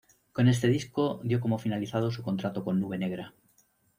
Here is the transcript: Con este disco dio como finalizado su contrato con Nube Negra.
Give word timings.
Con 0.35 0.47
este 0.47 0.67
disco 0.67 1.21
dio 1.23 1.39
como 1.39 1.59
finalizado 1.59 2.09
su 2.09 2.23
contrato 2.23 2.63
con 2.63 2.79
Nube 2.79 2.97
Negra. 2.97 3.35